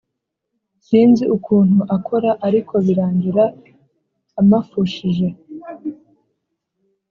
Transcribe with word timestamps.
sinzi 0.85 1.23
ukuntu 1.35 1.79
akora 1.95 2.29
ariko 2.47 2.73
birangira 2.85 3.43
amafushije 4.41 5.27